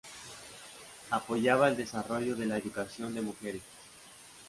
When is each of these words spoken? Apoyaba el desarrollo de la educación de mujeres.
Apoyaba 1.11 1.69
el 1.69 1.77
desarrollo 1.77 2.35
de 2.35 2.47
la 2.47 2.57
educación 2.57 3.13
de 3.13 3.21
mujeres. 3.21 3.61